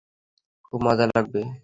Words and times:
খুব 0.65 0.79
মজা 0.83 1.05
লাগবে। 1.07 1.41